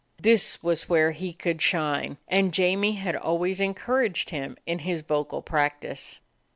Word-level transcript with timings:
This 0.19 0.63
was 0.63 0.89
where 0.89 1.11
he 1.11 1.31
could 1.31 1.61
shine, 1.61 2.17
and 2.27 2.51
Jamie 2.55 2.93
had 2.93 3.15
always 3.15 3.61
encouraged 3.61 4.31
him 4.31 4.57
in 4.65 4.79
his 4.79 5.03
vocal 5.03 5.43
practice. 5.43 6.21